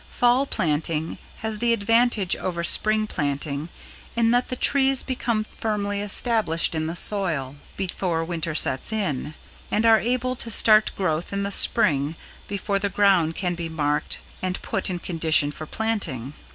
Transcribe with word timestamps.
Fall 0.09 0.47
planting 0.47 1.19
has 1.41 1.59
the 1.59 1.73
advantage 1.73 2.35
over 2.35 2.63
Spring 2.63 3.05
planting 3.05 3.69
in 4.15 4.31
that 4.31 4.47
the 4.47 4.55
trees 4.55 5.03
become 5.03 5.43
firmly 5.43 6.01
established 6.01 6.73
in 6.73 6.87
the 6.87 6.95
soil 6.95 7.57
before 7.77 8.25
Winter 8.25 8.55
sets 8.55 8.91
in, 8.91 9.35
and 9.69 9.85
are 9.85 9.99
able 9.99 10.35
to 10.37 10.49
start 10.49 10.89
growth 10.97 11.31
in 11.31 11.43
the 11.43 11.51
Spring 11.51 12.15
before 12.47 12.79
the 12.79 12.89
ground 12.89 13.35
can 13.35 13.53
be 13.53 13.69
marked 13.69 14.17
and 14.41 14.59
put 14.63 14.89
in 14.89 14.97
condition 14.97 15.51
for 15.51 15.67
planting. 15.67 16.33